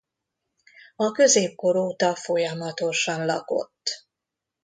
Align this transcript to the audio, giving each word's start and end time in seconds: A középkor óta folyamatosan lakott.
A 0.95 1.11
középkor 1.11 1.75
óta 1.75 2.15
folyamatosan 2.15 3.25
lakott. 3.25 4.07